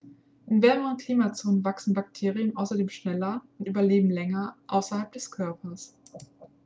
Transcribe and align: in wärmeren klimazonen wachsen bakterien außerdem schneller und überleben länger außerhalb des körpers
in 0.47 0.63
wärmeren 0.63 0.97
klimazonen 0.97 1.63
wachsen 1.63 1.93
bakterien 1.93 2.57
außerdem 2.57 2.89
schneller 2.89 3.43
und 3.59 3.67
überleben 3.67 4.09
länger 4.09 4.55
außerhalb 4.65 5.11
des 5.11 5.29
körpers 5.29 5.93